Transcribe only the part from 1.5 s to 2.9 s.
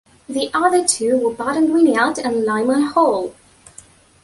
Gwinnett and Lyman